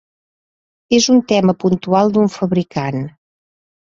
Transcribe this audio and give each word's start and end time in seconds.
És 0.97 1.07
un 1.15 1.19
tema 1.31 1.53
puntual 1.63 2.09
d’un 2.15 2.31
fabricant. 2.37 2.99